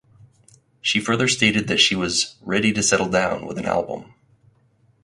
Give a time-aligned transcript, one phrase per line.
[0.81, 4.15] She further stated that she was "ready to settle down with an album".